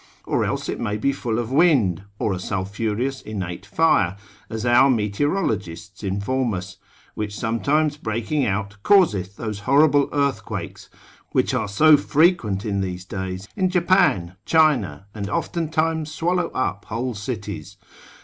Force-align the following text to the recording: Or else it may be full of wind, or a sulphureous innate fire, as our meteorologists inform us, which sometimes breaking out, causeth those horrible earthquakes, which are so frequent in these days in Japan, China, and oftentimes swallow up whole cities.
Or 0.25 0.43
else 0.43 0.67
it 0.67 0.79
may 0.79 0.97
be 0.97 1.11
full 1.13 1.37
of 1.37 1.51
wind, 1.51 2.05
or 2.17 2.33
a 2.33 2.39
sulphureous 2.39 3.21
innate 3.21 3.67
fire, 3.67 4.17
as 4.49 4.65
our 4.65 4.89
meteorologists 4.89 6.03
inform 6.03 6.55
us, 6.55 6.77
which 7.13 7.37
sometimes 7.37 7.97
breaking 7.97 8.43
out, 8.43 8.77
causeth 8.81 9.37
those 9.37 9.59
horrible 9.69 10.09
earthquakes, 10.11 10.89
which 11.33 11.53
are 11.53 11.67
so 11.67 11.97
frequent 11.97 12.65
in 12.65 12.81
these 12.81 13.05
days 13.05 13.47
in 13.55 13.69
Japan, 13.69 14.35
China, 14.43 15.05
and 15.13 15.29
oftentimes 15.29 16.11
swallow 16.11 16.47
up 16.47 16.85
whole 16.85 17.13
cities. 17.13 17.77